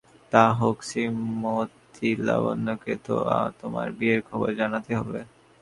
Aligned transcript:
তা 0.31 0.43
হোক, 0.59 0.77
শ্রীমতী 0.89 2.09
লাবণ্যকে 2.27 2.93
তো 3.05 3.15
তোমার 3.61 3.87
বিয়ের 3.97 4.21
খবর 4.29 4.49
জানাতে 4.59 4.91
হবে। 4.99 5.19